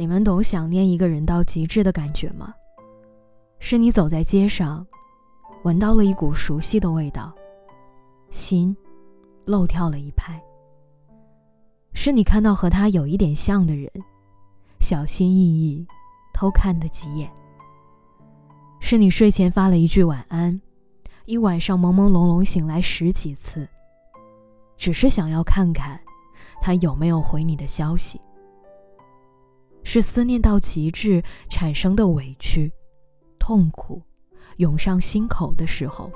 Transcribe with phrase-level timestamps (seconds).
[0.00, 2.54] 你们懂想念一个人到极致的感觉吗？
[3.58, 4.86] 是你走在街上，
[5.64, 7.34] 闻到了一股熟悉的味道，
[8.30, 8.76] 心
[9.44, 10.40] 漏跳了一拍。
[11.94, 13.90] 是你看到和他有一点像的人，
[14.78, 15.84] 小心翼翼
[16.32, 17.28] 偷看的几眼。
[18.78, 20.60] 是你睡前发了一句晚安，
[21.24, 23.68] 一晚上朦朦胧胧醒来十几次，
[24.76, 26.00] 只是想要看看
[26.62, 28.20] 他有没有回你的消息。
[29.90, 32.70] 是思念到极致产生的委屈、
[33.38, 34.02] 痛苦
[34.58, 36.12] 涌上心口的时候，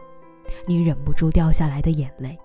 [0.67, 2.39] 你忍不住掉下来的眼泪。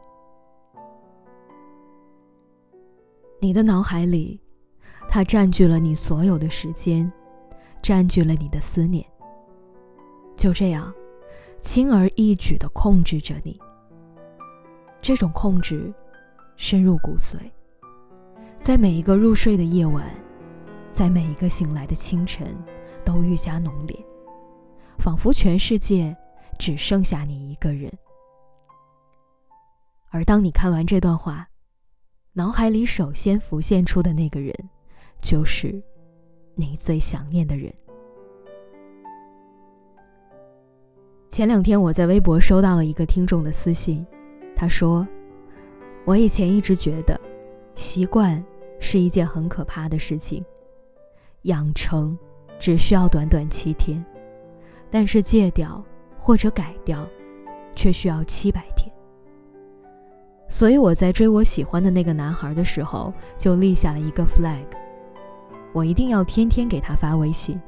[3.42, 4.40] 你的脑海里，
[5.10, 7.12] 它占据了你所有的时间，
[7.82, 9.06] 占据了你的思念。
[10.34, 10.94] 就这样，
[11.60, 13.60] 轻而易举地控制着你。
[15.02, 15.94] 这种控制，
[16.56, 17.36] 深入骨髓，
[18.58, 20.10] 在每一个入睡的夜晚。
[20.98, 22.58] 在每一个醒来的清晨，
[23.06, 23.96] 都愈加浓烈，
[24.98, 26.18] 仿佛全世界
[26.58, 27.88] 只剩下你一个人。
[30.10, 31.48] 而当你看完这段话，
[32.34, 34.52] 脑海里首先浮现出的那个人，
[35.22, 35.80] 就是
[36.56, 37.72] 你最想念的人。
[41.30, 44.04] 前两天我在微博收到了一个听众的私信，
[44.56, 45.08] 他说
[46.06, 47.22] ：“我以前一直觉得，
[47.76, 48.44] 习惯
[48.80, 50.44] 是一件很可怕的事情。”
[51.48, 52.18] 养成
[52.58, 54.04] 只需要短短七天，
[54.90, 55.84] 但是戒掉
[56.18, 57.06] 或者改掉，
[57.76, 58.90] 却需要七百天。
[60.50, 64.66] 所以我在追我喜欢的那个男孩的时候，就立下了一个 flag：
[65.74, 67.60] 我一定要天天给他发微信，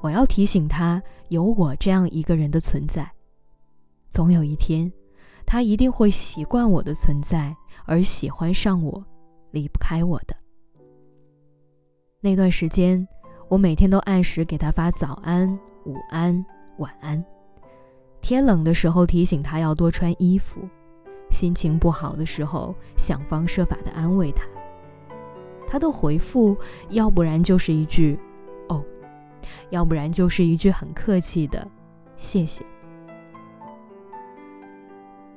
[0.00, 3.10] 我要提醒他有我这样一个人的存在。
[4.08, 4.90] 总有一天，
[5.46, 7.54] 他一定会习惯我的存在，
[7.84, 9.04] 而喜欢上我，
[9.52, 10.34] 离不开我的。
[12.22, 13.08] 那段时间，
[13.48, 16.44] 我每天都按时给他发早安、午安、
[16.76, 17.24] 晚安。
[18.20, 20.60] 天冷的时候提醒他要多穿衣服，
[21.30, 24.44] 心情不好的时候想方设法的安慰他。
[25.66, 26.54] 他的回复，
[26.90, 28.20] 要不然就是一句
[28.68, 28.84] “哦”，
[29.70, 31.66] 要不然就是一句很客气的
[32.16, 32.62] “谢谢”。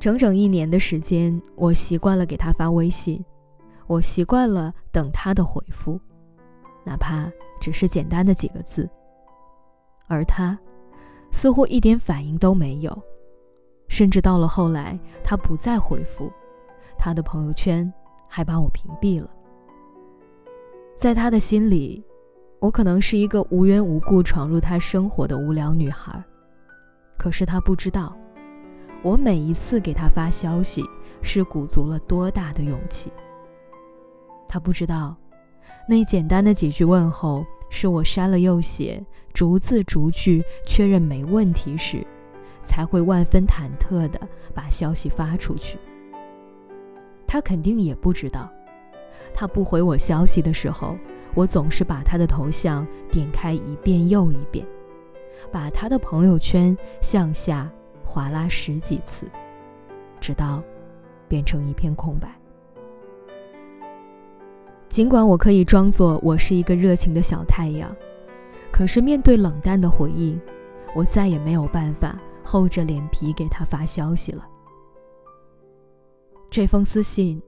[0.02, 3.24] 整整一年的时间，我习惯了给他发微信，
[3.88, 5.98] 我习惯了等他的回复。
[6.86, 8.90] 哪怕只是简单的几个字，
[10.08, 10.58] 而他
[11.32, 13.02] 似乎一点反应都没有，
[13.88, 16.32] 甚至到了后来，他不再回复，
[16.98, 17.92] 他的朋友圈
[18.28, 19.30] 还把我屏蔽了。
[20.96, 22.04] 在他的心里，
[22.60, 26.24] 我可能是一个无缘无故闯入他生活的无聊女孩，
[27.18, 28.16] 可是他不知道，
[29.02, 30.84] 我每一次给他发消息
[31.22, 33.12] 是鼓足了多大的勇气。
[34.48, 35.16] 他不知道。
[35.88, 39.04] 那简单的几句问候，是我删了又写，
[39.34, 42.06] 逐字逐句确认没问题时，
[42.62, 44.20] 才会万分忐忑地
[44.54, 45.78] 把消息发出去。
[47.28, 48.50] 他肯定也不知道，
[49.34, 50.98] 他不回我消息的时候，
[51.34, 54.66] 我总是把他的头像点开一遍又一遍，
[55.52, 57.70] 把他的朋友圈向下
[58.04, 59.28] 划拉十几次，
[60.20, 60.64] 直到
[61.28, 62.30] 变成一片空白。
[64.94, 67.92] 尽管我可以装作我是一个热情的小太阳，
[68.72, 70.40] 可是面对冷淡的回应，
[70.94, 74.48] 我再也没有办法厚着脸皮给他发消息了。
[76.48, 77.42] 这封私信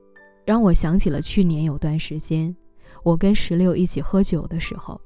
[0.43, 2.55] 让我想起了去年有段时间，
[3.03, 4.99] 我跟石榴一起喝酒的时候，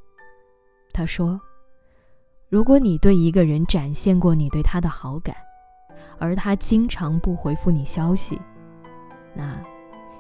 [0.93, 1.37] 他说
[2.47, 5.35] ：“如果你对一个人展现过你对他的好感，
[6.17, 8.39] 而他经常不回复你消息，
[9.33, 9.61] 那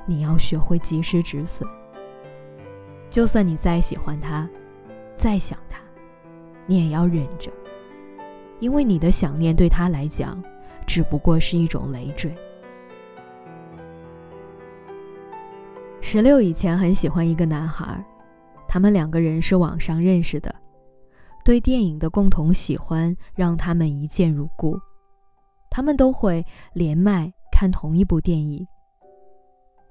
[0.05, 1.65] 你要学会及时止损。”
[3.09, 4.47] 就算你再喜欢他，
[5.15, 5.79] 再想他，
[6.65, 7.51] 你也要忍着，
[8.59, 10.41] 因为你的想念对他来讲，
[10.85, 12.33] 只不过是一种累赘。
[16.01, 18.03] 十六以前很喜欢一个男孩，
[18.67, 20.53] 他们两个人是网上认识的，
[21.43, 24.79] 对电影的共同喜欢让他们一见如故，
[25.69, 28.65] 他们都会连麦看同一部电影。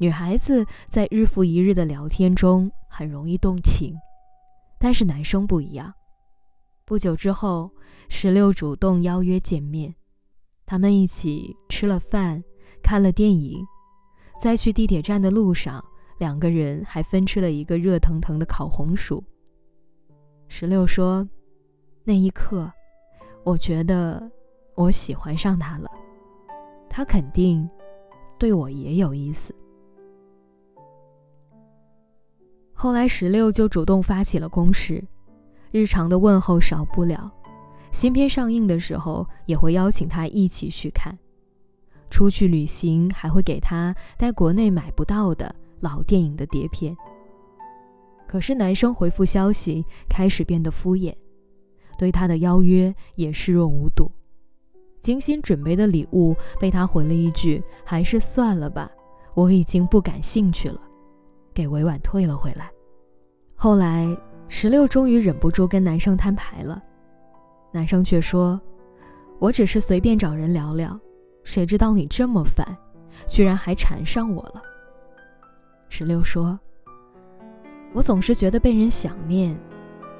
[0.00, 3.92] 女孩子在日复一日的聊天中很容易动情，
[4.78, 5.92] 但是男生不一样。
[6.84, 7.68] 不久之后，
[8.08, 9.92] 石榴主动邀约见面，
[10.64, 12.40] 他们一起吃了饭，
[12.80, 13.58] 看了电影，
[14.40, 15.84] 在去地铁站的路上，
[16.18, 19.22] 两个人还分吃了一个热腾腾的烤红薯。
[20.46, 21.28] 石榴说
[22.04, 22.72] ：“那一刻，
[23.44, 24.30] 我觉得
[24.76, 25.90] 我喜欢上他了，
[26.88, 27.68] 他肯定
[28.38, 29.52] 对我也有意思。”
[32.80, 35.02] 后来石榴就主动发起了攻势，
[35.72, 37.28] 日常的问候少不了，
[37.90, 41.19] 新片上映的时候也会邀请他一起去看，
[42.08, 46.96] 出去旅行还会给他带国内买不到的老电影的碟片。
[48.28, 51.12] 可是男生回复消息开始变得敷衍，
[51.98, 54.08] 对他的邀约也视若无睹，
[55.00, 58.88] 精心准备的礼物被他回了一句“还是算了吧，
[59.34, 60.80] 我已经不感兴趣了”，
[61.58, 62.70] 给委婉退了回来。
[63.56, 64.06] 后来
[64.46, 66.81] 石榴终于忍不住跟男生摊牌了，
[67.72, 68.60] 男生却说
[69.40, 70.96] ：“我只是随便找人聊聊，
[71.43, 72.64] 谁知道你这么烦，
[73.26, 74.62] 居然还缠上我了。”
[75.90, 76.56] 石榴说。
[77.93, 79.58] 我总是觉得被人想念、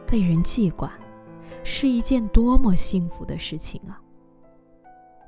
[0.07, 0.91] 被人记挂，
[1.63, 4.01] 是一件多么幸福的事情啊！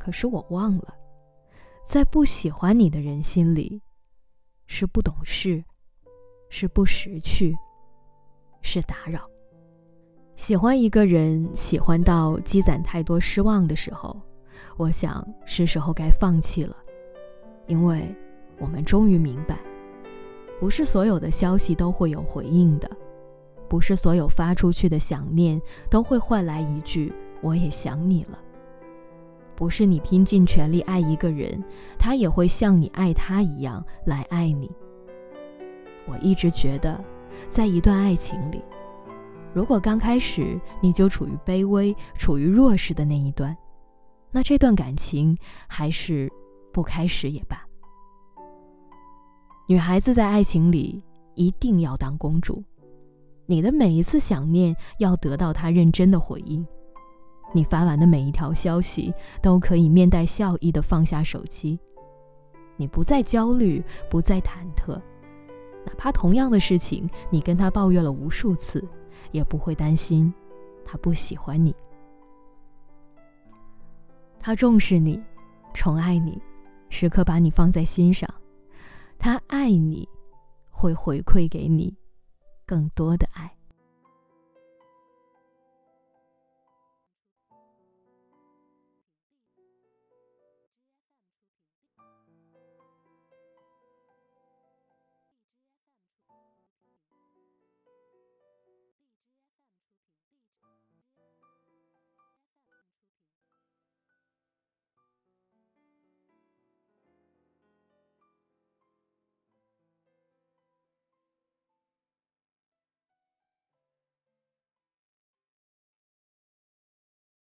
[0.00, 0.94] 可是我忘了，
[1.84, 3.82] 在不喜欢你的人心里，
[4.66, 5.62] 是不懂事，
[6.50, 7.56] 是不识趣，
[8.60, 9.22] 是打扰。
[10.36, 14.20] 喜欢一个人，喜欢到积攒太多失望的时候，
[14.76, 16.76] 我想是时候该放弃了，
[17.66, 18.14] 因为
[18.58, 19.58] 我们终于明白。
[20.58, 22.90] 不是所有的消息都会有回应的，
[23.68, 25.58] 不是所有发出去的想念
[25.88, 28.38] 都会换来一句“我也想你了”。
[29.56, 31.62] 不是你拼尽全力爱一个人，
[31.98, 34.70] 他也会像你爱他一样来爱你。
[36.06, 37.02] 我一直觉得，
[37.48, 38.62] 在一段爱情里，
[39.52, 43.56] 如果刚开始你就处于卑微、处于弱势的那一端，
[44.30, 45.36] 那这段感情
[45.68, 46.30] 还是
[46.72, 47.64] 不开始也罢。
[49.68, 51.02] 女孩子在爱情里
[51.34, 52.62] 一定要当公主，
[53.46, 56.66] 你的每一次想念要得到他认真的回应，
[57.52, 61.78] 你发完的每一条消息都可以面带笑意的放下手机，
[62.76, 65.00] 你不再焦虑，不再忐忑，
[65.84, 68.86] 哪怕同样的事情你跟他抱怨了无数次，
[69.32, 70.32] 也不会担心
[70.84, 71.74] 他不喜欢你。
[74.38, 75.22] 他重视你，
[75.74, 76.40] 宠爱你，
[76.88, 78.28] 时刻把你放在心上。
[79.18, 80.08] 他爱你，
[80.70, 81.94] 会回馈给你
[82.64, 83.59] 更多的爱。